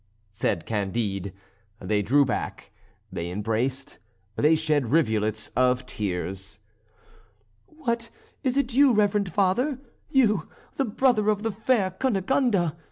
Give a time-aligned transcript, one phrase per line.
[0.31, 1.31] said Candide.
[1.79, 2.71] They drew back;
[3.11, 3.99] they embraced;
[4.35, 6.57] they shed rivulets of tears.
[7.67, 8.09] "What,
[8.43, 9.77] is it you, reverend Father?
[10.09, 12.71] You, the brother of the fair Cunegonde!